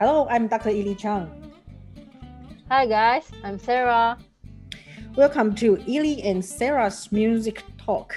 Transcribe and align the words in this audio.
Hello, 0.00 0.28
I'm 0.30 0.46
Dr. 0.46 0.70
Ili 0.70 0.94
Chang. 0.94 1.26
Hi 2.70 2.86
guys, 2.86 3.28
I'm 3.42 3.58
Sarah. 3.58 4.16
Welcome 5.16 5.56
to 5.56 5.76
Ili 5.88 6.22
and 6.22 6.38
Sarah's 6.38 7.10
Music 7.10 7.64
Talk. 7.78 8.14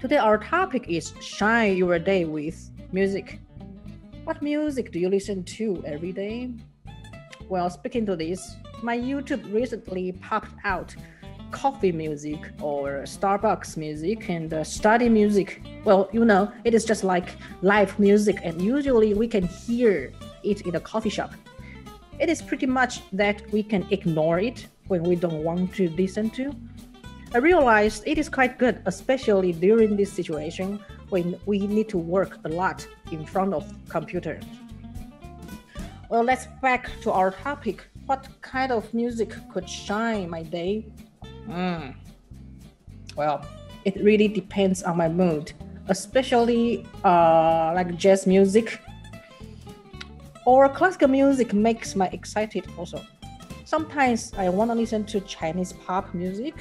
Today 0.00 0.18
our 0.18 0.36
topic 0.36 0.84
is 0.86 1.14
Shine 1.22 1.78
Your 1.78 1.98
Day 1.98 2.26
with 2.26 2.70
Music. 2.92 3.40
What 4.24 4.42
music 4.42 4.92
do 4.92 4.98
you 4.98 5.08
listen 5.08 5.44
to 5.56 5.82
every 5.86 6.12
day? 6.12 6.50
Well, 7.48 7.70
speaking 7.70 8.04
to 8.04 8.14
this, 8.14 8.56
my 8.82 8.98
YouTube 8.98 9.50
recently 9.50 10.12
popped 10.12 10.52
out 10.62 10.94
coffee 11.54 11.92
music 11.92 12.40
or 12.60 13.04
Starbucks 13.04 13.76
music 13.76 14.28
and 14.28 14.52
uh, 14.52 14.64
study 14.64 15.08
music. 15.08 15.62
Well, 15.84 16.10
you 16.12 16.24
know, 16.24 16.50
it 16.64 16.74
is 16.74 16.84
just 16.84 17.04
like 17.04 17.36
live 17.62 17.96
music, 17.98 18.40
and 18.42 18.60
usually 18.60 19.14
we 19.14 19.28
can 19.28 19.46
hear 19.46 20.12
it 20.42 20.62
in 20.62 20.74
a 20.74 20.80
coffee 20.80 21.10
shop. 21.10 21.32
It 22.18 22.28
is 22.28 22.42
pretty 22.42 22.66
much 22.66 23.08
that 23.12 23.36
we 23.52 23.62
can 23.62 23.86
ignore 23.92 24.40
it 24.40 24.66
when 24.88 25.04
we 25.04 25.14
don't 25.14 25.44
want 25.44 25.72
to 25.76 25.88
listen 25.90 26.28
to. 26.30 26.52
I 27.32 27.38
realized 27.38 28.02
it 28.04 28.18
is 28.18 28.28
quite 28.28 28.58
good, 28.58 28.82
especially 28.86 29.52
during 29.52 29.96
this 29.96 30.12
situation 30.12 30.80
when 31.10 31.38
we 31.46 31.58
need 31.66 31.88
to 31.90 31.98
work 31.98 32.38
a 32.44 32.48
lot 32.48 32.86
in 33.12 33.24
front 33.24 33.54
of 33.54 33.64
computer. 33.88 34.40
Well, 36.10 36.24
let's 36.24 36.46
back 36.60 36.90
to 37.02 37.12
our 37.12 37.30
topic. 37.30 37.86
What 38.06 38.26
kind 38.42 38.72
of 38.72 38.92
music 38.92 39.30
could 39.52 39.68
shine 39.68 40.28
my 40.28 40.42
day? 40.42 40.86
Mm. 41.48 41.94
Well, 43.16 43.46
it 43.84 43.96
really 44.02 44.28
depends 44.28 44.82
on 44.82 44.96
my 44.96 45.08
mood, 45.08 45.52
especially 45.88 46.86
uh, 47.04 47.72
like 47.74 47.96
jazz 47.96 48.26
music 48.26 48.80
or 50.44 50.68
classical 50.68 51.08
music 51.08 51.52
makes 51.52 51.96
me 51.96 52.08
excited 52.12 52.66
also. 52.76 53.00
Sometimes 53.64 54.32
I 54.36 54.48
want 54.50 54.70
to 54.70 54.74
listen 54.74 55.04
to 55.06 55.20
Chinese 55.20 55.72
pop 55.72 56.12
music. 56.14 56.54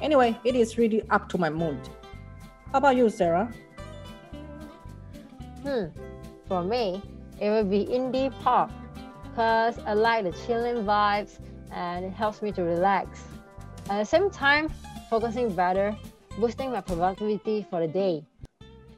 Anyway, 0.00 0.38
it 0.44 0.54
is 0.54 0.78
really 0.78 1.02
up 1.10 1.28
to 1.30 1.38
my 1.38 1.50
mood. 1.50 1.78
How 2.72 2.78
about 2.78 2.96
you, 2.96 3.08
Sarah? 3.10 3.52
Hmm, 5.62 5.86
for 6.46 6.62
me, 6.62 7.02
it 7.40 7.50
would 7.50 7.70
be 7.70 7.86
indie 7.86 8.32
pop 8.40 8.70
because 9.22 9.78
I 9.80 9.94
like 9.94 10.24
the 10.24 10.32
chilling 10.46 10.84
vibes 10.84 11.38
and 11.72 12.04
it 12.04 12.12
helps 12.12 12.40
me 12.42 12.52
to 12.52 12.62
relax. 12.62 13.24
At 13.90 13.98
the 13.98 14.04
same 14.04 14.30
time, 14.30 14.70
focusing 15.10 15.54
better, 15.54 15.94
boosting 16.38 16.72
my 16.72 16.80
productivity 16.80 17.66
for 17.68 17.80
the 17.80 17.88
day. 17.88 18.24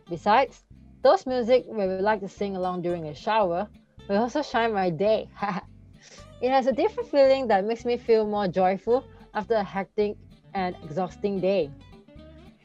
Besides, 0.09 0.63
those 1.03 1.27
music 1.27 1.65
where 1.67 1.89
we 1.89 1.97
like 1.97 2.21
to 2.21 2.29
sing 2.29 2.55
along 2.55 2.83
during 2.83 3.09
a 3.09 3.15
shower 3.15 3.69
will 4.09 4.19
also 4.19 4.43
shine 4.43 4.73
my 4.73 4.91
day. 4.91 5.29
it 6.41 6.51
has 6.51 6.69
a 6.69 6.73
different 6.73 7.11
feeling 7.11 7.49
that 7.49 7.65
makes 7.65 7.85
me 7.85 7.97
feel 7.97 8.25
more 8.27 8.47
joyful 8.47 9.05
after 9.35 9.55
a 9.55 9.65
hectic 9.65 10.17
and 10.55 10.77
exhausting 10.85 11.41
day. 11.41 11.69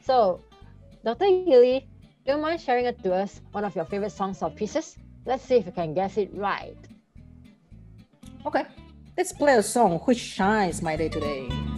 So, 0.04 0.40
Dr. 1.04 1.24
Yili, 1.24 1.86
do 2.24 2.32
you 2.32 2.38
mind 2.38 2.60
sharing 2.60 2.86
it 2.86 3.02
to 3.02 3.12
us 3.14 3.40
one 3.50 3.64
of 3.64 3.74
your 3.74 3.84
favorite 3.84 4.12
songs 4.12 4.42
or 4.42 4.50
pieces? 4.50 4.96
Let's 5.26 5.42
see 5.42 5.56
if 5.56 5.66
you 5.66 5.72
can 5.72 5.92
guess 5.92 6.16
it 6.16 6.30
right. 6.34 6.76
Okay, 8.46 8.64
let's 9.16 9.32
play 9.32 9.56
a 9.56 9.62
song 9.62 9.98
which 10.00 10.18
shines 10.18 10.82
my 10.82 10.94
day 10.94 11.08
today. 11.08 11.71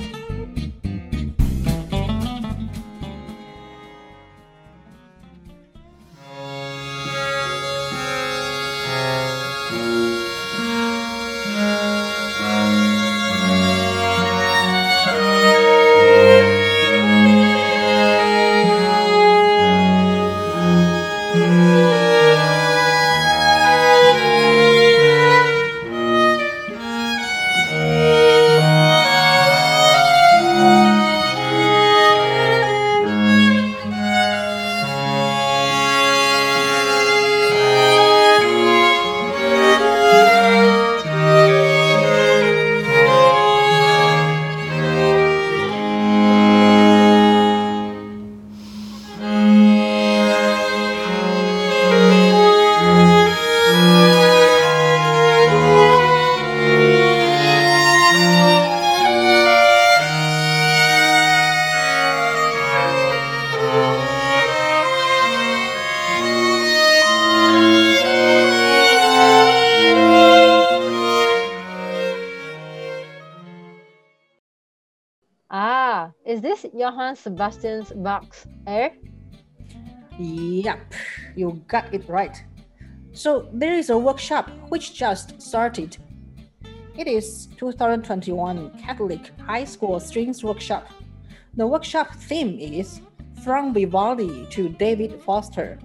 Johann 76.73 77.17
Sebastian 77.17 77.85
Bach's 77.97 78.47
Air? 78.67 78.92
Yep, 80.19 80.95
you 81.36 81.63
got 81.69 81.92
it 81.92 82.08
right. 82.08 82.42
So 83.13 83.48
there 83.52 83.75
is 83.75 83.91
a 83.91 83.98
workshop 83.98 84.51
which 84.69 84.95
just 84.95 85.41
started. 85.41 85.97
It 86.97 87.08
is 87.08 87.48
2021 87.58 88.79
Catholic 88.79 89.30
High 89.41 89.64
School 89.64 89.98
Strings 90.01 90.45
Workshop. 90.45 90.89
The 91.55 91.67
workshop 91.67 92.14
theme 92.14 92.58
is 92.58 93.01
From 93.42 93.75
Vivaldi 93.75 94.46
to 94.51 94.69
David 94.69 95.20
Foster. 95.23 95.79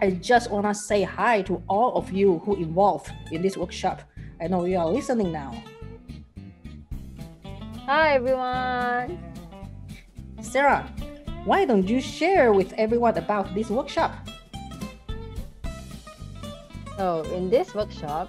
I 0.00 0.12
just 0.12 0.50
want 0.50 0.66
to 0.66 0.74
say 0.74 1.02
hi 1.02 1.42
to 1.42 1.62
all 1.68 1.94
of 1.94 2.10
you 2.10 2.38
who 2.38 2.56
involved 2.56 3.12
in 3.32 3.42
this 3.42 3.56
workshop. 3.56 4.02
I 4.40 4.46
know 4.46 4.64
you 4.64 4.78
are 4.78 4.88
listening 4.88 5.30
now. 5.30 5.52
Hi 7.86 8.14
everyone! 8.14 9.29
Sarah, 10.42 10.88
why 11.44 11.64
don't 11.64 11.88
you 11.88 12.00
share 12.00 12.52
with 12.52 12.72
everyone 12.74 13.16
about 13.16 13.54
this 13.54 13.70
workshop? 13.70 14.12
So 16.96 17.22
in 17.32 17.48
this 17.48 17.74
workshop, 17.74 18.28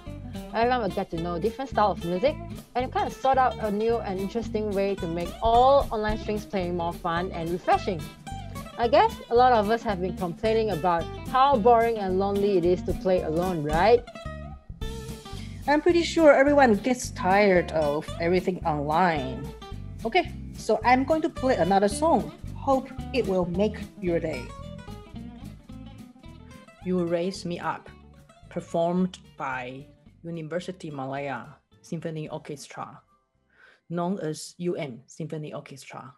everyone 0.54 0.82
will 0.82 0.96
get 0.96 1.10
to 1.10 1.20
know 1.20 1.38
different 1.38 1.70
style 1.70 1.92
of 1.92 2.04
music 2.04 2.36
and 2.74 2.92
kind 2.92 3.06
of 3.06 3.12
sort 3.12 3.38
out 3.38 3.58
a 3.58 3.70
new 3.70 3.98
and 3.98 4.18
interesting 4.18 4.70
way 4.70 4.94
to 4.96 5.06
make 5.06 5.28
all 5.42 5.88
online 5.90 6.18
strings 6.18 6.44
playing 6.44 6.76
more 6.76 6.92
fun 6.92 7.30
and 7.32 7.50
refreshing. 7.50 8.00
I 8.78 8.88
guess 8.88 9.14
a 9.30 9.34
lot 9.34 9.52
of 9.52 9.70
us 9.70 9.82
have 9.82 10.00
been 10.00 10.16
complaining 10.16 10.70
about 10.70 11.04
how 11.28 11.56
boring 11.56 11.98
and 11.98 12.18
lonely 12.18 12.56
it 12.56 12.64
is 12.64 12.82
to 12.84 12.92
play 12.94 13.22
alone, 13.22 13.62
right? 13.62 14.02
I'm 15.68 15.80
pretty 15.80 16.02
sure 16.02 16.32
everyone 16.32 16.74
gets 16.76 17.10
tired 17.10 17.70
of 17.72 18.08
everything 18.20 18.64
online. 18.64 19.46
Okay, 20.04 20.32
so 20.62 20.78
I'm 20.84 21.02
going 21.02 21.22
to 21.22 21.28
play 21.28 21.56
another 21.56 21.88
song. 21.88 22.30
Hope 22.54 22.88
it 23.12 23.26
will 23.26 23.46
make 23.46 23.76
your 24.00 24.20
day. 24.20 24.44
You 26.84 27.04
Raise 27.04 27.44
Me 27.44 27.58
Up, 27.58 27.90
performed 28.48 29.18
by 29.36 29.84
University 30.22 30.88
Malaya 30.88 31.46
Symphony 31.80 32.28
Orchestra, 32.28 33.00
known 33.90 34.20
as 34.20 34.54
UM 34.62 35.00
Symphony 35.06 35.52
Orchestra. 35.52 36.14